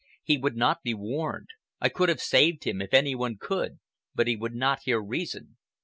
"He 0.23 0.39
would 0.39 0.55
not 0.57 0.81
be 0.81 0.95
warned. 0.95 1.49
I 1.79 1.87
could 1.87 2.09
have 2.09 2.19
saved 2.19 2.63
him, 2.63 2.81
if 2.81 2.91
any 2.91 3.13
one 3.13 3.35
could, 3.39 3.77
but 4.15 4.25
he 4.25 4.35
would 4.35 4.55
not 4.55 4.79
hear 4.85 4.99
reason." 4.99 5.57